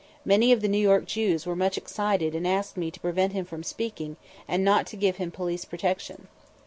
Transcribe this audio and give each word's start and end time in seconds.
Many 0.25 0.51
of 0.51 0.61
the 0.61 0.67
New 0.67 0.79
York 0.79 1.05
Jews 1.05 1.45
were 1.45 1.55
much 1.55 1.77
excited 1.77 2.33
and 2.33 2.47
asked 2.47 2.75
me 2.75 2.89
to 2.89 2.99
prevent 2.99 3.33
him 3.33 3.45
from 3.45 3.61
speaking 3.61 4.17
and 4.47 4.63
not 4.65 4.87
to 4.87 4.95
give 4.97 5.17
him 5.17 5.29
police 5.29 5.63
protection. 5.63 6.27